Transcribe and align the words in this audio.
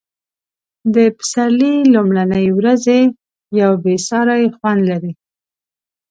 د 0.95 0.97
پسرلي 1.17 1.73
لومړنۍ 1.93 2.47
ورځې 2.57 2.99
یو 3.61 3.71
بې 3.83 3.95
ساری 4.07 4.43
خوند 4.55 4.81
لري. 4.91 5.13